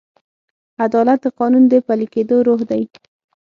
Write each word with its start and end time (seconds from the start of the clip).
عدالت 0.85 1.19
د 1.23 1.27
قانون 1.39 1.63
د 1.67 1.73
پلي 1.87 2.07
کېدو 2.13 2.35
روح 2.47 2.61
دی. 2.69 2.83